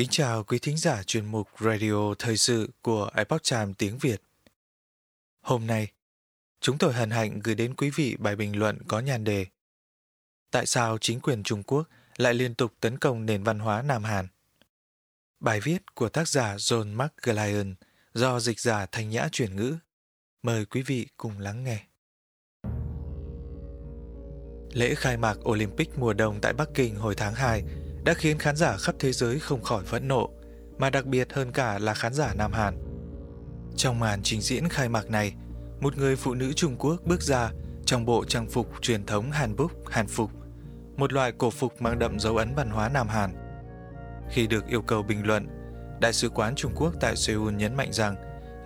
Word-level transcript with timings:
Kính 0.00 0.10
chào 0.10 0.44
quý 0.44 0.58
thính 0.58 0.76
giả 0.76 1.02
chuyên 1.02 1.26
mục 1.26 1.48
Radio 1.60 2.14
Thời 2.18 2.36
sự 2.36 2.70
của 2.82 3.10
Epoch 3.14 3.42
Times 3.50 3.76
tiếng 3.78 3.98
Việt. 3.98 4.22
Hôm 5.40 5.66
nay, 5.66 5.88
chúng 6.60 6.78
tôi 6.78 6.92
hân 6.92 7.10
hạnh 7.10 7.40
gửi 7.44 7.54
đến 7.54 7.74
quý 7.74 7.90
vị 7.90 8.16
bài 8.18 8.36
bình 8.36 8.58
luận 8.58 8.78
có 8.88 9.00
nhan 9.00 9.24
đề 9.24 9.46
Tại 10.50 10.66
sao 10.66 10.98
chính 10.98 11.20
quyền 11.20 11.42
Trung 11.42 11.62
Quốc 11.62 11.88
lại 12.16 12.34
liên 12.34 12.54
tục 12.54 12.72
tấn 12.80 12.98
công 12.98 13.26
nền 13.26 13.42
văn 13.42 13.58
hóa 13.58 13.82
Nam 13.82 14.04
Hàn? 14.04 14.28
Bài 15.40 15.60
viết 15.60 15.94
của 15.94 16.08
tác 16.08 16.28
giả 16.28 16.56
John 16.56 16.96
McGlyon 16.96 17.74
do 18.14 18.40
dịch 18.40 18.60
giả 18.60 18.86
Thanh 18.92 19.10
Nhã 19.10 19.28
chuyển 19.32 19.56
ngữ. 19.56 19.76
Mời 20.42 20.64
quý 20.64 20.82
vị 20.82 21.06
cùng 21.16 21.38
lắng 21.38 21.64
nghe. 21.64 21.80
Lễ 24.72 24.94
khai 24.94 25.16
mạc 25.16 25.48
Olympic 25.48 25.98
mùa 25.98 26.12
đông 26.12 26.40
tại 26.42 26.52
Bắc 26.52 26.68
Kinh 26.74 26.96
hồi 26.96 27.14
tháng 27.14 27.34
2 27.34 27.64
đã 28.04 28.14
khiến 28.14 28.38
khán 28.38 28.56
giả 28.56 28.76
khắp 28.76 28.94
thế 28.98 29.12
giới 29.12 29.38
không 29.38 29.62
khỏi 29.62 29.84
phẫn 29.84 30.08
nộ, 30.08 30.30
mà 30.78 30.90
đặc 30.90 31.06
biệt 31.06 31.32
hơn 31.32 31.52
cả 31.52 31.78
là 31.78 31.94
khán 31.94 32.14
giả 32.14 32.34
Nam 32.34 32.52
Hàn. 32.52 32.78
Trong 33.76 34.00
màn 34.00 34.20
trình 34.22 34.40
diễn 34.40 34.68
khai 34.68 34.88
mạc 34.88 35.10
này, 35.10 35.34
một 35.80 35.96
người 35.96 36.16
phụ 36.16 36.34
nữ 36.34 36.52
Trung 36.52 36.76
Quốc 36.78 36.96
bước 37.04 37.22
ra 37.22 37.50
trong 37.84 38.04
bộ 38.04 38.24
trang 38.24 38.46
phục 38.46 38.72
truyền 38.80 39.06
thống 39.06 39.30
Hàn 39.30 39.56
Búc, 39.56 39.88
Hàn 39.88 40.06
Phục, 40.06 40.30
một 40.96 41.12
loại 41.12 41.32
cổ 41.32 41.50
phục 41.50 41.82
mang 41.82 41.98
đậm 41.98 42.18
dấu 42.18 42.36
ấn 42.36 42.54
văn 42.54 42.70
hóa 42.70 42.88
Nam 42.88 43.08
Hàn. 43.08 43.30
Khi 44.30 44.46
được 44.46 44.66
yêu 44.66 44.82
cầu 44.82 45.02
bình 45.02 45.26
luận, 45.26 45.46
Đại 46.00 46.12
sứ 46.12 46.28
quán 46.28 46.54
Trung 46.54 46.72
Quốc 46.76 46.94
tại 47.00 47.16
Seoul 47.16 47.54
nhấn 47.54 47.74
mạnh 47.74 47.92
rằng 47.92 48.16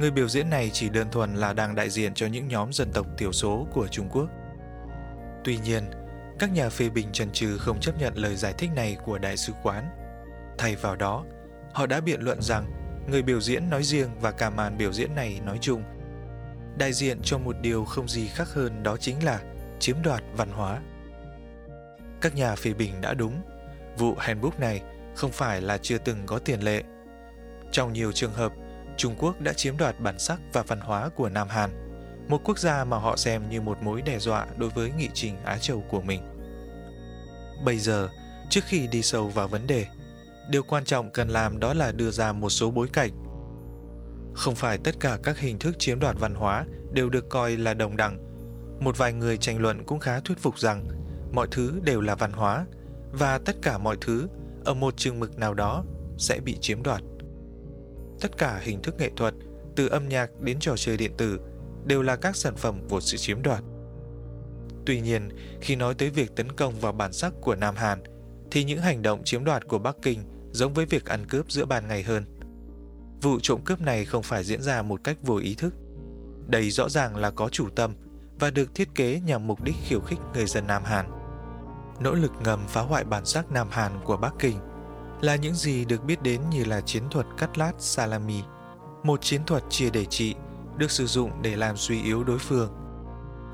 người 0.00 0.10
biểu 0.10 0.28
diễn 0.28 0.50
này 0.50 0.70
chỉ 0.72 0.88
đơn 0.88 1.06
thuần 1.12 1.34
là 1.34 1.52
đang 1.52 1.74
đại 1.74 1.90
diện 1.90 2.14
cho 2.14 2.26
những 2.26 2.48
nhóm 2.48 2.72
dân 2.72 2.92
tộc 2.92 3.06
thiểu 3.18 3.32
số 3.32 3.66
của 3.72 3.86
Trung 3.88 4.08
Quốc. 4.12 4.28
Tuy 5.44 5.58
nhiên, 5.58 5.84
các 6.38 6.52
nhà 6.52 6.68
phê 6.68 6.88
bình 6.88 7.08
trần 7.12 7.28
trừ 7.32 7.58
không 7.58 7.80
chấp 7.80 7.98
nhận 7.98 8.14
lời 8.16 8.36
giải 8.36 8.54
thích 8.58 8.70
này 8.76 8.96
của 9.04 9.18
đại 9.18 9.36
sứ 9.36 9.52
quán. 9.62 9.90
Thay 10.58 10.76
vào 10.76 10.96
đó, 10.96 11.24
họ 11.72 11.86
đã 11.86 12.00
biện 12.00 12.20
luận 12.20 12.42
rằng 12.42 12.72
người 13.10 13.22
biểu 13.22 13.40
diễn 13.40 13.70
nói 13.70 13.82
riêng 13.82 14.10
và 14.20 14.30
cả 14.30 14.50
màn 14.50 14.78
biểu 14.78 14.92
diễn 14.92 15.14
này 15.14 15.40
nói 15.44 15.58
chung 15.60 15.82
đại 16.78 16.92
diện 16.92 17.18
cho 17.22 17.38
một 17.38 17.56
điều 17.60 17.84
không 17.84 18.08
gì 18.08 18.26
khác 18.26 18.48
hơn 18.48 18.82
đó 18.82 18.96
chính 18.96 19.24
là 19.24 19.40
chiếm 19.78 19.96
đoạt 20.02 20.22
văn 20.36 20.50
hóa. 20.50 20.80
Các 22.20 22.34
nhà 22.34 22.56
phê 22.56 22.74
bình 22.74 23.00
đã 23.00 23.14
đúng, 23.14 23.42
vụ 23.98 24.14
handbook 24.18 24.60
này 24.60 24.82
không 25.14 25.30
phải 25.32 25.60
là 25.60 25.78
chưa 25.78 25.98
từng 25.98 26.26
có 26.26 26.38
tiền 26.38 26.60
lệ. 26.60 26.82
Trong 27.72 27.92
nhiều 27.92 28.12
trường 28.12 28.32
hợp, 28.32 28.52
Trung 28.96 29.14
Quốc 29.18 29.40
đã 29.40 29.52
chiếm 29.52 29.76
đoạt 29.76 30.00
bản 30.00 30.18
sắc 30.18 30.40
và 30.52 30.62
văn 30.62 30.80
hóa 30.80 31.08
của 31.08 31.28
Nam 31.28 31.48
Hàn, 31.48 31.83
một 32.28 32.40
quốc 32.44 32.58
gia 32.58 32.84
mà 32.84 32.98
họ 32.98 33.16
xem 33.16 33.48
như 33.50 33.60
một 33.60 33.82
mối 33.82 34.02
đe 34.02 34.18
dọa 34.18 34.46
đối 34.56 34.70
với 34.70 34.90
nghị 34.98 35.08
trình 35.14 35.34
Á 35.44 35.58
Châu 35.58 35.80
của 35.90 36.00
mình. 36.00 36.20
Bây 37.64 37.78
giờ, 37.78 38.08
trước 38.50 38.60
khi 38.66 38.86
đi 38.86 39.02
sâu 39.02 39.28
vào 39.28 39.48
vấn 39.48 39.66
đề, 39.66 39.86
điều 40.50 40.62
quan 40.62 40.84
trọng 40.84 41.10
cần 41.10 41.28
làm 41.28 41.60
đó 41.60 41.74
là 41.74 41.92
đưa 41.92 42.10
ra 42.10 42.32
một 42.32 42.50
số 42.50 42.70
bối 42.70 42.88
cảnh. 42.92 43.10
Không 44.34 44.54
phải 44.54 44.78
tất 44.78 45.00
cả 45.00 45.18
các 45.22 45.38
hình 45.38 45.58
thức 45.58 45.74
chiếm 45.78 46.00
đoạt 46.00 46.16
văn 46.18 46.34
hóa 46.34 46.64
đều 46.92 47.08
được 47.08 47.28
coi 47.28 47.56
là 47.56 47.74
đồng 47.74 47.96
đẳng. 47.96 48.18
Một 48.80 48.98
vài 48.98 49.12
người 49.12 49.36
tranh 49.36 49.58
luận 49.58 49.84
cũng 49.84 49.98
khá 49.98 50.20
thuyết 50.20 50.38
phục 50.38 50.58
rằng 50.58 50.84
mọi 51.32 51.48
thứ 51.50 51.80
đều 51.84 52.00
là 52.00 52.14
văn 52.14 52.32
hóa 52.32 52.66
và 53.12 53.38
tất 53.38 53.56
cả 53.62 53.78
mọi 53.78 53.96
thứ 54.00 54.28
ở 54.64 54.74
một 54.74 54.96
chừng 54.96 55.20
mực 55.20 55.38
nào 55.38 55.54
đó 55.54 55.84
sẽ 56.18 56.40
bị 56.40 56.56
chiếm 56.60 56.82
đoạt. 56.82 57.02
Tất 58.20 58.38
cả 58.38 58.60
hình 58.62 58.82
thức 58.82 58.94
nghệ 58.98 59.10
thuật, 59.16 59.34
từ 59.76 59.88
âm 59.88 60.08
nhạc 60.08 60.40
đến 60.40 60.56
trò 60.60 60.76
chơi 60.76 60.96
điện 60.96 61.12
tử, 61.18 61.40
đều 61.86 62.02
là 62.02 62.16
các 62.16 62.36
sản 62.36 62.56
phẩm 62.56 62.88
của 62.88 63.00
sự 63.00 63.16
chiếm 63.16 63.42
đoạt. 63.42 63.62
Tuy 64.86 65.00
nhiên, 65.00 65.28
khi 65.60 65.76
nói 65.76 65.94
tới 65.94 66.10
việc 66.10 66.36
tấn 66.36 66.52
công 66.52 66.80
vào 66.80 66.92
bản 66.92 67.12
sắc 67.12 67.32
của 67.40 67.54
Nam 67.54 67.76
Hàn, 67.76 68.02
thì 68.50 68.64
những 68.64 68.80
hành 68.80 69.02
động 69.02 69.24
chiếm 69.24 69.44
đoạt 69.44 69.68
của 69.68 69.78
Bắc 69.78 69.96
Kinh 70.02 70.20
giống 70.52 70.74
với 70.74 70.86
việc 70.86 71.06
ăn 71.06 71.26
cướp 71.26 71.50
giữa 71.50 71.64
ban 71.64 71.88
ngày 71.88 72.02
hơn. 72.02 72.24
Vụ 73.22 73.40
trộm 73.42 73.60
cướp 73.64 73.80
này 73.80 74.04
không 74.04 74.22
phải 74.22 74.44
diễn 74.44 74.62
ra 74.62 74.82
một 74.82 75.00
cách 75.04 75.16
vô 75.22 75.36
ý 75.36 75.54
thức. 75.54 75.74
Đây 76.46 76.70
rõ 76.70 76.88
ràng 76.88 77.16
là 77.16 77.30
có 77.30 77.48
chủ 77.48 77.68
tâm 77.76 77.94
và 78.40 78.50
được 78.50 78.74
thiết 78.74 78.88
kế 78.94 79.20
nhằm 79.20 79.46
mục 79.46 79.64
đích 79.64 79.74
khiêu 79.84 80.00
khích 80.00 80.18
người 80.34 80.46
dân 80.46 80.66
Nam 80.66 80.82
Hàn. 80.84 81.06
Nỗ 82.00 82.14
lực 82.14 82.32
ngầm 82.44 82.64
phá 82.68 82.80
hoại 82.80 83.04
bản 83.04 83.24
sắc 83.24 83.52
Nam 83.52 83.68
Hàn 83.70 83.92
của 84.04 84.16
Bắc 84.16 84.34
Kinh 84.38 84.58
là 85.20 85.36
những 85.36 85.54
gì 85.54 85.84
được 85.84 86.04
biết 86.04 86.22
đến 86.22 86.40
như 86.50 86.64
là 86.64 86.80
chiến 86.80 87.02
thuật 87.10 87.26
cắt 87.38 87.58
lát 87.58 87.72
salami, 87.78 88.42
một 89.02 89.22
chiến 89.22 89.40
thuật 89.46 89.62
chia 89.70 89.90
để 89.90 90.04
trị 90.04 90.34
được 90.78 90.90
sử 90.90 91.06
dụng 91.06 91.42
để 91.42 91.56
làm 91.56 91.76
suy 91.76 92.02
yếu 92.02 92.24
đối 92.24 92.38
phương. 92.38 92.70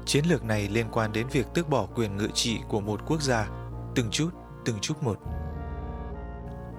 Chiến 0.07 0.25
lược 0.25 0.45
này 0.45 0.69
liên 0.69 0.87
quan 0.93 1.13
đến 1.13 1.27
việc 1.27 1.47
tước 1.55 1.69
bỏ 1.69 1.87
quyền 1.95 2.17
ngự 2.17 2.29
trị 2.35 2.61
của 2.69 2.81
một 2.81 3.01
quốc 3.07 3.23
gia, 3.23 3.49
từng 3.95 4.11
chút, 4.11 4.31
từng 4.65 4.79
chút 4.81 5.03
một. 5.03 5.19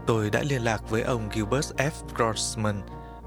Tôi 0.08 0.30
đã 0.30 0.42
liên 0.44 0.62
lạc 0.62 0.90
với 0.90 1.02
ông 1.02 1.30
Gilbert 1.34 1.74
F. 1.74 1.92
Grossman, 2.16 2.82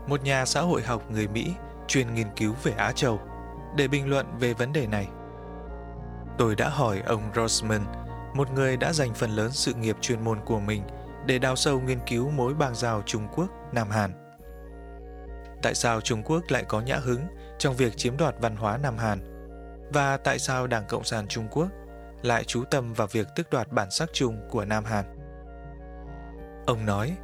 một 0.08 0.22
nhà 0.22 0.44
xã 0.44 0.60
hội 0.60 0.82
học 0.82 1.10
người 1.10 1.28
Mỹ 1.28 1.54
chuyên 1.88 2.14
nghiên 2.14 2.26
cứu 2.36 2.54
về 2.62 2.72
Á 2.72 2.92
Châu, 2.92 3.20
để 3.76 3.88
bình 3.88 4.08
luận 4.08 4.26
về 4.40 4.54
vấn 4.54 4.72
đề 4.72 4.86
này. 4.86 5.08
Tôi 6.38 6.54
đã 6.54 6.68
hỏi 6.68 7.00
ông 7.06 7.22
Grossman, 7.32 7.84
một 8.34 8.50
người 8.50 8.76
đã 8.76 8.92
dành 8.92 9.14
phần 9.14 9.30
lớn 9.30 9.52
sự 9.52 9.74
nghiệp 9.74 9.96
chuyên 10.00 10.24
môn 10.24 10.38
của 10.44 10.60
mình 10.60 10.82
để 11.26 11.38
đào 11.38 11.56
sâu 11.56 11.80
nghiên 11.80 11.98
cứu 12.06 12.30
mối 12.30 12.54
bang 12.54 12.74
giao 12.74 13.02
Trung 13.06 13.28
Quốc, 13.36 13.48
Nam 13.72 13.90
Hàn. 13.90 14.23
Tại 15.64 15.74
sao 15.74 16.00
Trung 16.00 16.22
Quốc 16.22 16.42
lại 16.48 16.64
có 16.68 16.80
nhã 16.80 16.96
hứng 16.96 17.20
trong 17.58 17.76
việc 17.76 17.96
chiếm 17.96 18.16
đoạt 18.16 18.34
văn 18.40 18.56
hóa 18.56 18.78
Nam 18.78 18.98
Hàn? 18.98 19.20
Và 19.92 20.16
tại 20.16 20.38
sao 20.38 20.66
Đảng 20.66 20.84
Cộng 20.88 21.04
sản 21.04 21.28
Trung 21.28 21.48
Quốc 21.50 21.68
lại 22.22 22.44
chú 22.44 22.64
tâm 22.64 22.92
vào 22.92 23.06
việc 23.06 23.28
tước 23.36 23.50
đoạt 23.50 23.72
bản 23.72 23.90
sắc 23.90 24.10
chung 24.12 24.48
của 24.50 24.64
Nam 24.64 24.84
Hàn? 24.84 25.04
Ông 26.66 26.86
nói, 26.86 27.16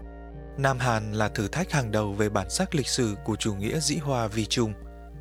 Nam 0.58 0.78
Hàn 0.78 1.12
là 1.12 1.28
thử 1.28 1.48
thách 1.48 1.70
hàng 1.70 1.90
đầu 1.90 2.12
về 2.12 2.28
bản 2.28 2.50
sắc 2.50 2.74
lịch 2.74 2.86
sử 2.86 3.16
của 3.24 3.36
chủ 3.36 3.54
nghĩa 3.54 3.80
dĩ 3.80 3.96
hòa 3.96 4.26
vi 4.26 4.46
trung, 4.46 4.72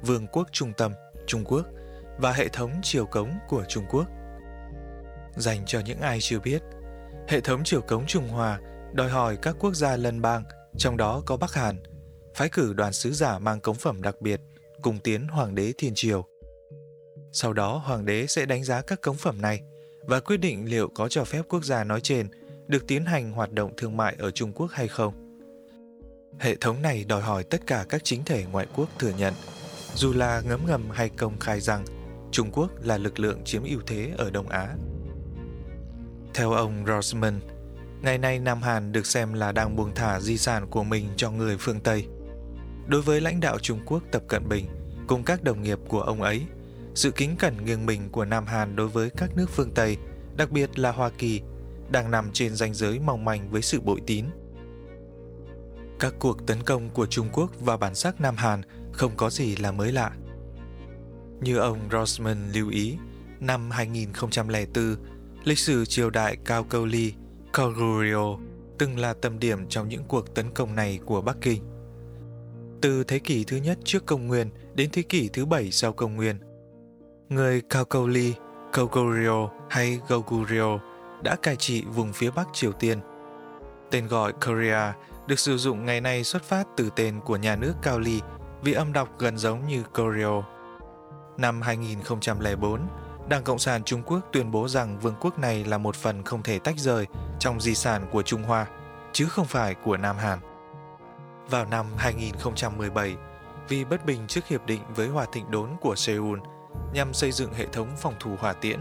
vương 0.02 0.28
quốc 0.28 0.48
trung 0.52 0.74
tâm, 0.78 0.94
Trung 1.28 1.44
Quốc 1.46 1.66
và 2.18 2.32
hệ 2.32 2.48
thống 2.48 2.72
triều 2.82 3.06
cống 3.06 3.32
của 3.48 3.64
Trung 3.68 3.86
Quốc. 3.90 4.08
Dành 5.36 5.66
cho 5.66 5.80
những 5.80 6.00
ai 6.00 6.18
chưa 6.22 6.40
biết, 6.40 6.62
hệ 7.28 7.42
thống 7.42 7.64
triều 7.64 7.82
cống 7.82 8.06
Trung 8.06 8.28
Hoa 8.28 8.60
đòi 8.94 9.10
hỏi 9.10 9.38
các 9.42 9.56
quốc 9.60 9.74
gia 9.74 9.96
lân 9.96 10.22
bang, 10.22 10.44
trong 10.78 10.98
đó 10.98 11.22
có 11.26 11.38
Bắc 11.38 11.54
Hàn, 11.54 11.80
phái 12.40 12.50
cử 12.50 12.74
đoàn 12.74 12.94
sứ 12.94 13.14
giả 13.14 13.40
mang 13.40 13.60
cống 13.60 13.76
phẩm 13.76 14.02
đặc 14.02 14.22
biệt 14.22 14.42
cùng 14.82 15.00
tiến 15.00 15.28
Hoàng 15.28 15.56
đế 15.56 15.74
Thiên 15.78 15.92
Triều. 15.96 16.26
Sau 17.32 17.54
đó 17.54 17.78
Hoàng 17.78 18.06
đế 18.06 18.28
sẽ 18.28 18.46
đánh 18.46 18.64
giá 18.64 18.82
các 18.82 19.02
cống 19.02 19.16
phẩm 19.16 19.42
này 19.42 19.62
và 20.08 20.20
quyết 20.20 20.38
định 20.38 20.70
liệu 20.70 20.88
có 20.96 21.10
cho 21.10 21.24
phép 21.24 21.42
quốc 21.50 21.64
gia 21.64 21.84
nói 21.84 22.02
trên 22.02 22.28
được 22.68 22.88
tiến 22.88 23.06
hành 23.06 23.32
hoạt 23.32 23.52
động 23.52 23.74
thương 23.78 23.98
mại 23.98 24.16
ở 24.20 24.32
Trung 24.32 24.52
Quốc 24.54 24.72
hay 24.72 24.88
không. 24.88 25.40
Hệ 26.40 26.56
thống 26.56 26.82
này 26.82 27.04
đòi 27.04 27.22
hỏi 27.22 27.44
tất 27.44 27.68
cả 27.68 27.86
các 27.90 28.02
chính 28.04 28.24
thể 28.26 28.46
ngoại 28.52 28.68
quốc 28.76 28.90
thừa 29.00 29.12
nhận, 29.18 29.34
dù 29.96 30.14
là 30.14 30.42
ngấm 30.42 30.66
ngầm 30.68 30.90
hay 30.90 31.10
công 31.10 31.40
khai 31.40 31.60
rằng 31.60 31.86
Trung 32.32 32.52
Quốc 32.52 32.72
là 32.84 32.98
lực 32.98 33.20
lượng 33.20 33.44
chiếm 33.46 33.64
ưu 33.64 33.80
thế 33.88 34.12
ở 34.18 34.30
Đông 34.30 34.50
Á. 34.50 34.76
Theo 36.34 36.52
ông 36.52 36.86
Rosman, 36.88 37.40
ngày 38.02 38.18
nay 38.18 38.40
Nam 38.40 38.62
Hàn 38.62 38.92
được 38.92 39.06
xem 39.06 39.34
là 39.34 39.52
đang 39.52 39.76
buông 39.76 39.96
thả 39.96 40.20
di 40.20 40.38
sản 40.38 40.68
của 40.70 40.84
mình 40.84 41.06
cho 41.18 41.32
người 41.32 41.58
phương 41.60 41.80
Tây. 41.80 42.08
Đối 42.90 43.02
với 43.02 43.22
lãnh 43.22 43.40
đạo 43.40 43.60
Trung 43.60 43.80
Quốc 43.86 44.04
Tập 44.12 44.24
Cận 44.28 44.50
Bình 44.50 44.66
cùng 45.08 45.24
các 45.24 45.44
đồng 45.44 45.62
nghiệp 45.62 45.80
của 45.88 46.02
ông 46.02 46.22
ấy, 46.22 46.46
sự 46.96 47.12
kính 47.12 47.36
cẩn 47.40 47.66
nghiêng 47.66 47.86
mình 47.86 48.10
của 48.12 48.26
Nam 48.26 48.46
Hàn 48.46 48.76
đối 48.76 48.88
với 48.88 49.10
các 49.10 49.30
nước 49.36 49.50
phương 49.50 49.72
Tây, 49.76 49.98
đặc 50.38 50.52
biệt 50.52 50.80
là 50.80 50.92
Hoa 50.92 51.10
Kỳ, 51.10 51.42
đang 51.92 52.12
nằm 52.12 52.30
trên 52.34 52.56
ranh 52.56 52.74
giới 52.74 53.00
mong 53.00 53.26
manh 53.26 53.52
với 53.52 53.62
sự 53.62 53.82
bội 53.82 54.02
tín. 54.06 54.26
Các 56.00 56.14
cuộc 56.20 56.48
tấn 56.48 56.64
công 56.64 56.90
của 56.90 57.06
Trung 57.06 57.30
Quốc 57.34 57.52
và 57.60 57.78
bản 57.78 57.96
sắc 57.96 58.22
Nam 58.22 58.36
Hàn 58.36 58.62
không 58.92 59.12
có 59.18 59.30
gì 59.30 59.56
là 59.56 59.72
mới 59.72 59.92
lạ. 59.92 60.12
Như 61.42 61.58
ông 61.58 61.80
Rosman 61.92 62.52
lưu 62.54 62.70
ý, 62.70 62.98
năm 63.40 63.72
2004, 63.72 64.96
lịch 65.44 65.60
sử 65.60 65.86
triều 65.86 66.10
đại 66.10 66.38
Cao 66.46 66.64
Câu 66.64 66.86
Ly, 66.86 67.14
Goguryeo 67.54 68.40
từng 68.80 69.00
là 69.00 69.14
tâm 69.14 69.40
điểm 69.40 69.68
trong 69.70 69.90
những 69.90 70.04
cuộc 70.08 70.36
tấn 70.36 70.54
công 70.54 70.76
này 70.76 71.00
của 71.06 71.22
Bắc 71.22 71.38
Kinh. 71.42 71.79
Từ 72.82 73.04
thế 73.04 73.20
kỷ 73.20 73.44
thứ 73.44 73.58
nhất 73.58 73.78
trước 73.84 74.06
công 74.06 74.28
nguyên 74.28 74.50
đến 74.76 74.90
thế 74.94 75.02
kỷ 75.02 75.30
thứ 75.30 75.46
bảy 75.46 75.72
sau 75.72 75.94
công 75.94 76.16
nguyên, 76.16 76.40
người 77.30 77.62
Cao 77.70 77.86
Câu 77.86 78.10
Goguryeo 78.74 79.50
hay 79.70 80.00
Goguryeo 80.08 80.80
đã 81.24 81.36
cai 81.36 81.56
trị 81.56 81.84
vùng 81.86 82.14
phía 82.14 82.32
Bắc 82.32 82.48
Triều 82.54 82.72
Tiên. 82.72 83.00
Tên 83.92 84.08
gọi 84.08 84.34
Korea 84.34 84.94
được 85.28 85.40
sử 85.40 85.58
dụng 85.58 85.86
ngày 85.86 86.02
nay 86.02 86.24
xuất 86.24 86.44
phát 86.44 86.68
từ 86.78 86.90
tên 86.96 87.20
của 87.26 87.38
nhà 87.38 87.56
nước 87.56 87.74
Cao 87.82 88.00
Ly 88.00 88.22
vì 88.64 88.74
âm 88.74 88.94
đọc 88.94 89.10
gần 89.20 89.38
giống 89.38 89.68
như 89.68 89.84
Koryo. 89.84 90.44
Năm 91.38 91.62
2004, 91.62 92.88
Đảng 93.30 93.44
Cộng 93.44 93.60
sản 93.60 93.84
Trung 93.84 94.04
Quốc 94.06 94.20
tuyên 94.32 94.52
bố 94.52 94.68
rằng 94.68 95.00
vương 95.00 95.16
quốc 95.22 95.40
này 95.40 95.66
là 95.66 95.78
một 95.78 95.96
phần 95.96 96.24
không 96.24 96.44
thể 96.44 96.60
tách 96.60 96.78
rời 96.78 97.06
trong 97.40 97.62
di 97.62 97.76
sản 97.76 98.08
của 98.12 98.22
Trung 98.22 98.44
Hoa, 98.44 98.68
chứ 99.14 99.26
không 99.26 99.46
phải 99.46 99.76
của 99.76 99.98
Nam 99.98 100.18
Hàn. 100.18 100.40
Vào 101.50 101.66
năm 101.66 101.86
2017, 101.98 103.16
vì 103.70 103.86
bất 103.86 104.06
bình 104.06 104.20
trước 104.28 104.48
hiệp 104.48 104.66
định 104.66 104.82
với 104.96 105.08
Hòa 105.08 105.26
Thịnh 105.32 105.52
Đốn 105.52 105.70
của 105.82 105.96
Seoul 105.96 106.40
nhằm 106.94 107.14
xây 107.14 107.32
dựng 107.32 107.54
hệ 107.54 107.66
thống 107.66 107.88
phòng 107.98 108.14
thủ 108.20 108.36
hỏa 108.40 108.54
tiễn, 108.54 108.80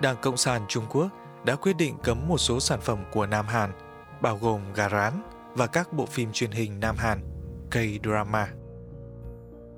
Đảng 0.00 0.16
Cộng 0.22 0.36
sản 0.36 0.62
Trung 0.68 0.86
Quốc 0.90 1.08
đã 1.44 1.56
quyết 1.56 1.76
định 1.76 1.96
cấm 2.02 2.28
một 2.28 2.38
số 2.38 2.60
sản 2.60 2.80
phẩm 2.80 2.98
của 3.12 3.26
Nam 3.26 3.46
Hàn, 3.46 3.72
bao 4.20 4.38
gồm 4.40 4.60
gà 4.74 4.88
rán, 4.88 5.22
và 5.54 5.66
các 5.66 5.92
bộ 5.92 6.06
phim 6.06 6.32
truyền 6.32 6.50
hình 6.50 6.80
Nam 6.80 6.96
Hàn, 6.96 7.20
K-drama. 7.70 8.46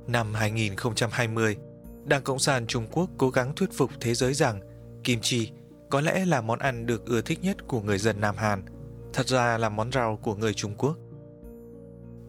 Năm 0.06 0.34
2020, 0.34 1.56
Đảng 2.04 2.22
Cộng 2.22 2.38
sản 2.38 2.66
Trung 2.66 2.86
Quốc 2.92 3.10
cố 3.18 3.30
gắng 3.30 3.52
thuyết 3.56 3.70
phục 3.72 3.90
thế 4.00 4.14
giới 4.14 4.34
rằng 4.34 4.60
kim 5.04 5.18
chi 5.22 5.50
có 5.90 6.00
lẽ 6.00 6.24
là 6.24 6.40
món 6.40 6.58
ăn 6.58 6.86
được 6.86 7.06
ưa 7.06 7.20
thích 7.20 7.38
nhất 7.42 7.56
của 7.68 7.80
người 7.80 7.98
dân 7.98 8.20
Nam 8.20 8.36
Hàn, 8.36 8.62
thật 9.12 9.26
ra 9.26 9.58
là 9.58 9.68
món 9.68 9.92
rau 9.92 10.16
của 10.16 10.34
người 10.34 10.54
Trung 10.54 10.74
Quốc. 10.78 10.96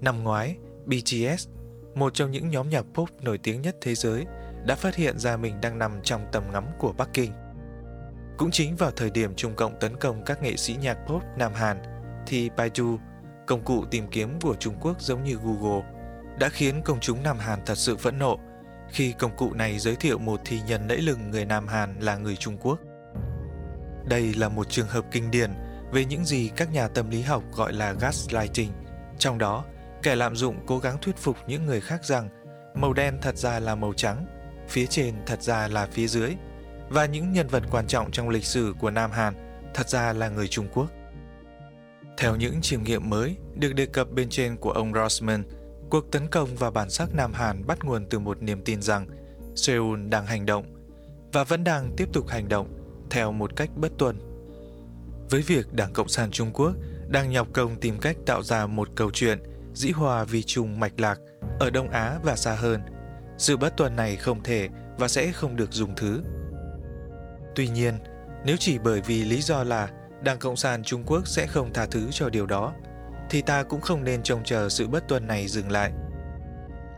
Năm 0.01 0.23
ngoái, 0.23 0.55
BTS, 0.85 1.47
một 1.95 2.13
trong 2.13 2.31
những 2.31 2.49
nhóm 2.49 2.69
nhạc 2.69 2.85
pop 2.93 3.09
nổi 3.21 3.37
tiếng 3.37 3.61
nhất 3.61 3.75
thế 3.81 3.95
giới, 3.95 4.25
đã 4.65 4.75
phát 4.75 4.95
hiện 4.95 5.19
ra 5.19 5.37
mình 5.37 5.61
đang 5.61 5.79
nằm 5.79 6.01
trong 6.03 6.25
tầm 6.31 6.43
ngắm 6.51 6.65
của 6.79 6.93
Bắc 6.97 7.09
Kinh. 7.13 7.31
Cũng 8.37 8.51
chính 8.51 8.75
vào 8.75 8.91
thời 8.91 9.09
điểm 9.09 9.35
Trung 9.35 9.55
Cộng 9.55 9.79
tấn 9.79 9.97
công 9.97 10.23
các 10.25 10.43
nghệ 10.43 10.57
sĩ 10.57 10.75
nhạc 10.81 10.97
pop 11.07 11.23
Nam 11.37 11.53
Hàn, 11.53 11.81
thì 12.27 12.49
Baidu, 12.49 12.97
công 13.47 13.63
cụ 13.63 13.85
tìm 13.91 14.07
kiếm 14.11 14.39
của 14.41 14.55
Trung 14.59 14.75
Quốc 14.81 15.01
giống 15.01 15.23
như 15.23 15.37
Google, 15.43 15.83
đã 16.39 16.49
khiến 16.49 16.81
công 16.85 16.99
chúng 16.99 17.23
Nam 17.23 17.37
Hàn 17.39 17.59
thật 17.65 17.77
sự 17.77 17.97
phẫn 17.97 18.19
nộ 18.19 18.39
khi 18.89 19.13
công 19.19 19.37
cụ 19.37 19.53
này 19.53 19.79
giới 19.79 19.95
thiệu 19.95 20.19
một 20.19 20.41
thi 20.45 20.59
nhân 20.67 20.87
lẫy 20.87 21.01
lừng 21.01 21.31
người 21.31 21.45
Nam 21.45 21.67
Hàn 21.67 21.99
là 21.99 22.17
người 22.17 22.35
Trung 22.35 22.57
Quốc. 22.61 22.79
Đây 24.05 24.33
là 24.33 24.49
một 24.49 24.69
trường 24.69 24.87
hợp 24.87 25.05
kinh 25.11 25.31
điển 25.31 25.51
về 25.91 26.05
những 26.05 26.25
gì 26.25 26.51
các 26.55 26.73
nhà 26.73 26.87
tâm 26.87 27.09
lý 27.09 27.21
học 27.21 27.43
gọi 27.55 27.73
là 27.73 27.93
gaslighting. 27.93 28.71
Trong 29.19 29.37
đó, 29.37 29.65
kẻ 30.03 30.15
lạm 30.15 30.35
dụng 30.35 30.55
cố 30.65 30.79
gắng 30.79 30.97
thuyết 31.01 31.17
phục 31.17 31.37
những 31.47 31.65
người 31.65 31.81
khác 31.81 32.05
rằng 32.05 32.29
màu 32.75 32.93
đen 32.93 33.17
thật 33.21 33.37
ra 33.37 33.59
là 33.59 33.75
màu 33.75 33.93
trắng, 33.93 34.25
phía 34.69 34.85
trên 34.85 35.15
thật 35.25 35.41
ra 35.41 35.67
là 35.67 35.87
phía 35.91 36.07
dưới, 36.07 36.35
và 36.89 37.05
những 37.05 37.33
nhân 37.33 37.47
vật 37.47 37.63
quan 37.71 37.87
trọng 37.87 38.11
trong 38.11 38.29
lịch 38.29 38.45
sử 38.45 38.73
của 38.79 38.91
Nam 38.91 39.11
Hàn 39.11 39.33
thật 39.73 39.89
ra 39.89 40.13
là 40.13 40.29
người 40.29 40.47
Trung 40.47 40.67
Quốc. 40.73 40.87
Theo 42.17 42.35
những 42.35 42.61
chiêm 42.61 42.83
nghiệm 42.83 43.09
mới 43.09 43.35
được 43.55 43.73
đề 43.73 43.85
cập 43.85 44.11
bên 44.11 44.29
trên 44.29 44.57
của 44.57 44.71
ông 44.71 44.93
Rossman, 44.93 45.43
cuộc 45.89 46.11
tấn 46.11 46.27
công 46.27 46.55
vào 46.55 46.71
bản 46.71 46.89
sắc 46.89 47.15
Nam 47.15 47.33
Hàn 47.33 47.67
bắt 47.67 47.83
nguồn 47.83 48.05
từ 48.09 48.19
một 48.19 48.41
niềm 48.41 48.61
tin 48.61 48.81
rằng 48.81 49.07
Seoul 49.55 50.07
đang 50.09 50.25
hành 50.25 50.45
động 50.45 50.65
và 51.33 51.43
vẫn 51.43 51.63
đang 51.63 51.91
tiếp 51.97 52.09
tục 52.13 52.27
hành 52.27 52.47
động 52.47 52.67
theo 53.09 53.31
một 53.31 53.55
cách 53.55 53.69
bất 53.75 53.91
tuân. 53.97 54.19
Với 55.29 55.41
việc 55.41 55.73
Đảng 55.73 55.93
Cộng 55.93 56.09
sản 56.09 56.31
Trung 56.31 56.51
Quốc 56.53 56.71
đang 57.07 57.31
nhọc 57.31 57.47
công 57.53 57.79
tìm 57.79 57.99
cách 57.99 58.17
tạo 58.25 58.43
ra 58.43 58.67
một 58.67 58.89
câu 58.95 59.11
chuyện 59.13 59.39
dĩ 59.73 59.91
hòa 59.91 60.23
vì 60.23 60.43
chung 60.43 60.79
mạch 60.79 60.99
lạc 60.99 61.19
ở 61.59 61.69
Đông 61.69 61.89
Á 61.89 62.19
và 62.23 62.35
xa 62.35 62.55
hơn, 62.55 62.81
sự 63.37 63.57
bất 63.57 63.77
tuần 63.77 63.95
này 63.95 64.15
không 64.15 64.43
thể 64.43 64.69
và 64.97 65.07
sẽ 65.07 65.31
không 65.31 65.55
được 65.55 65.71
dùng 65.71 65.95
thứ. 65.95 66.21
Tuy 67.55 67.67
nhiên, 67.67 67.95
nếu 68.45 68.55
chỉ 68.59 68.77
bởi 68.77 69.01
vì 69.01 69.23
lý 69.23 69.41
do 69.41 69.63
là 69.63 69.89
Đảng 70.23 70.39
Cộng 70.39 70.55
sản 70.55 70.83
Trung 70.83 71.03
Quốc 71.05 71.27
sẽ 71.27 71.47
không 71.47 71.73
tha 71.73 71.85
thứ 71.85 72.07
cho 72.11 72.29
điều 72.29 72.45
đó, 72.45 72.73
thì 73.29 73.41
ta 73.41 73.63
cũng 73.63 73.81
không 73.81 74.03
nên 74.03 74.23
trông 74.23 74.43
chờ 74.43 74.69
sự 74.69 74.87
bất 74.87 75.07
tuân 75.07 75.27
này 75.27 75.47
dừng 75.47 75.71
lại. 75.71 75.91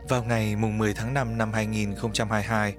Vào 0.08 0.24
ngày 0.24 0.56
mùng 0.56 0.78
10 0.78 0.94
tháng 0.94 1.14
5 1.14 1.38
năm 1.38 1.52
2022, 1.52 2.74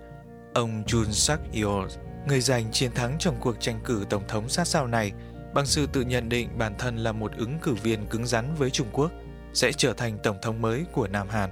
ông 0.54 0.84
Jun 0.88 1.12
Suk 1.12 1.40
Yeol, 1.54 1.88
người 2.28 2.42
giành 2.42 2.72
chiến 2.72 2.92
thắng 2.92 3.16
trong 3.20 3.36
cuộc 3.40 3.56
tranh 3.60 3.80
cử 3.86 4.06
tổng 4.10 4.24
thống 4.28 4.50
sát 4.50 4.68
sao 4.68 4.88
này 4.88 5.12
bằng 5.54 5.66
sự 5.66 5.88
tự 5.94 6.02
nhận 6.02 6.30
định 6.30 6.58
bản 6.58 6.76
thân 6.78 6.98
là 6.98 7.12
một 7.12 7.32
ứng 7.38 7.60
cử 7.62 7.74
viên 7.74 8.08
cứng 8.08 8.26
rắn 8.26 8.56
với 8.56 8.70
Trung 8.70 8.88
Quốc, 8.92 9.12
sẽ 9.56 9.72
trở 9.72 9.94
thành 9.94 10.18
tổng 10.24 10.38
thống 10.42 10.62
mới 10.62 10.86
của 10.92 11.08
Nam 11.08 11.30
Hàn. 11.30 11.50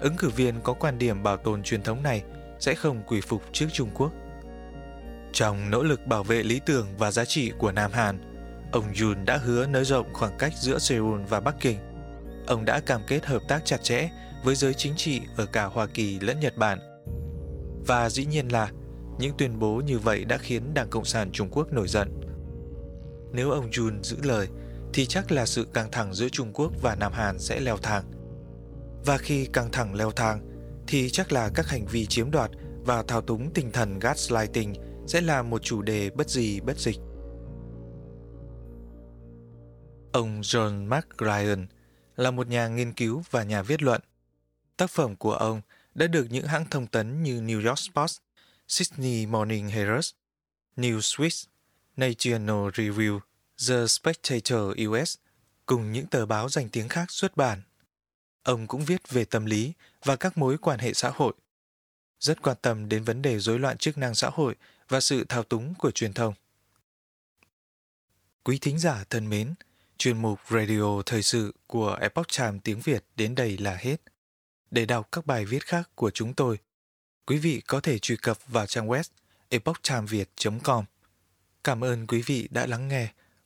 Ứng 0.00 0.16
cử 0.16 0.28
viên 0.28 0.60
có 0.60 0.72
quan 0.72 0.98
điểm 0.98 1.22
bảo 1.22 1.36
tồn 1.36 1.62
truyền 1.62 1.82
thống 1.82 2.02
này 2.02 2.22
sẽ 2.58 2.74
không 2.74 3.02
quỳ 3.06 3.20
phục 3.20 3.42
trước 3.52 3.66
Trung 3.72 3.90
Quốc. 3.94 4.12
Trong 5.32 5.70
nỗ 5.70 5.82
lực 5.82 6.06
bảo 6.06 6.22
vệ 6.22 6.42
lý 6.42 6.60
tưởng 6.66 6.86
và 6.98 7.10
giá 7.10 7.24
trị 7.24 7.52
của 7.58 7.72
Nam 7.72 7.92
Hàn, 7.92 8.18
ông 8.72 8.84
Yoon 9.00 9.24
đã 9.24 9.36
hứa 9.36 9.66
nới 9.66 9.84
rộng 9.84 10.06
khoảng 10.12 10.38
cách 10.38 10.52
giữa 10.56 10.78
Seoul 10.78 11.20
và 11.28 11.40
Bắc 11.40 11.54
Kinh. 11.60 11.78
Ông 12.46 12.64
đã 12.64 12.80
cam 12.80 13.00
kết 13.06 13.26
hợp 13.26 13.42
tác 13.48 13.64
chặt 13.64 13.82
chẽ 13.82 14.10
với 14.44 14.54
giới 14.54 14.74
chính 14.74 14.94
trị 14.96 15.20
ở 15.36 15.46
cả 15.46 15.64
Hoa 15.64 15.86
Kỳ 15.86 16.20
lẫn 16.20 16.40
Nhật 16.40 16.56
Bản. 16.56 16.78
Và 17.86 18.10
dĩ 18.10 18.26
nhiên 18.26 18.48
là 18.48 18.70
những 19.18 19.32
tuyên 19.38 19.58
bố 19.58 19.74
như 19.86 19.98
vậy 19.98 20.24
đã 20.24 20.38
khiến 20.38 20.74
Đảng 20.74 20.90
Cộng 20.90 21.04
sản 21.04 21.32
Trung 21.32 21.48
Quốc 21.50 21.72
nổi 21.72 21.88
giận. 21.88 22.20
Nếu 23.32 23.50
ông 23.50 23.70
Yoon 23.78 24.02
giữ 24.02 24.16
lời, 24.22 24.48
thì 24.94 25.06
chắc 25.06 25.32
là 25.32 25.46
sự 25.46 25.66
căng 25.74 25.90
thẳng 25.90 26.14
giữa 26.14 26.28
Trung 26.28 26.52
Quốc 26.52 26.72
và 26.82 26.94
Nam 26.94 27.12
Hàn 27.12 27.38
sẽ 27.38 27.60
leo 27.60 27.76
thang. 27.76 28.04
Và 29.06 29.18
khi 29.18 29.46
căng 29.52 29.72
thẳng 29.72 29.94
leo 29.94 30.10
thang, 30.10 30.40
thì 30.86 31.10
chắc 31.10 31.32
là 31.32 31.50
các 31.54 31.66
hành 31.66 31.86
vi 31.86 32.06
chiếm 32.06 32.30
đoạt 32.30 32.50
và 32.84 33.02
thao 33.02 33.20
túng 33.20 33.50
tinh 33.54 33.72
thần 33.72 33.98
gaslighting 33.98 34.74
sẽ 35.06 35.20
là 35.20 35.42
một 35.42 35.62
chủ 35.62 35.82
đề 35.82 36.10
bất 36.10 36.30
gì 36.30 36.60
bất 36.60 36.78
dịch. 36.78 36.96
Ông 40.12 40.40
John 40.40 40.88
McRyan 40.88 41.66
là 42.16 42.30
một 42.30 42.48
nhà 42.48 42.68
nghiên 42.68 42.92
cứu 42.92 43.22
và 43.30 43.42
nhà 43.42 43.62
viết 43.62 43.82
luận. 43.82 44.00
Tác 44.76 44.90
phẩm 44.90 45.16
của 45.16 45.32
ông 45.32 45.60
đã 45.94 46.06
được 46.06 46.26
những 46.30 46.46
hãng 46.46 46.64
thông 46.70 46.86
tấn 46.86 47.22
như 47.22 47.40
New 47.40 47.68
York 47.68 47.94
Post, 47.94 48.18
Sydney 48.68 49.26
Morning 49.26 49.68
Herald, 49.68 50.10
Newsweek, 50.76 51.46
National 51.96 52.68
Review, 52.68 53.20
The 53.68 53.86
Spectator 53.86 54.88
US 54.88 55.16
cùng 55.66 55.92
những 55.92 56.06
tờ 56.06 56.26
báo 56.26 56.48
danh 56.48 56.68
tiếng 56.68 56.88
khác 56.88 57.10
xuất 57.10 57.36
bản. 57.36 57.62
Ông 58.42 58.66
cũng 58.66 58.84
viết 58.84 59.10
về 59.10 59.24
tâm 59.24 59.46
lý 59.46 59.72
và 60.04 60.16
các 60.16 60.38
mối 60.38 60.58
quan 60.58 60.78
hệ 60.78 60.94
xã 60.94 61.10
hội. 61.14 61.32
Rất 62.20 62.42
quan 62.42 62.56
tâm 62.62 62.88
đến 62.88 63.04
vấn 63.04 63.22
đề 63.22 63.38
rối 63.38 63.58
loạn 63.58 63.78
chức 63.78 63.98
năng 63.98 64.14
xã 64.14 64.30
hội 64.32 64.54
và 64.88 65.00
sự 65.00 65.24
thao 65.28 65.42
túng 65.42 65.74
của 65.74 65.90
truyền 65.90 66.12
thông. 66.12 66.34
Quý 68.44 68.58
thính 68.58 68.78
giả 68.78 69.04
thân 69.10 69.30
mến, 69.30 69.54
chuyên 69.98 70.22
mục 70.22 70.40
Radio 70.50 71.02
Thời 71.06 71.22
sự 71.22 71.54
của 71.66 71.98
Epoch 72.00 72.26
Times 72.38 72.60
tiếng 72.64 72.80
Việt 72.80 73.04
đến 73.16 73.34
đây 73.34 73.58
là 73.58 73.76
hết. 73.76 73.96
Để 74.70 74.86
đọc 74.86 75.08
các 75.12 75.26
bài 75.26 75.44
viết 75.44 75.66
khác 75.66 75.90
của 75.94 76.10
chúng 76.10 76.34
tôi, 76.34 76.58
quý 77.26 77.38
vị 77.38 77.62
có 77.66 77.80
thể 77.80 77.98
truy 77.98 78.16
cập 78.16 78.38
vào 78.46 78.66
trang 78.66 78.88
web 78.88 79.02
epochtimesviet.com. 79.48 80.84
Cảm 81.64 81.84
ơn 81.84 82.06
quý 82.06 82.22
vị 82.22 82.48
đã 82.50 82.66
lắng 82.66 82.88
nghe, 82.88 83.12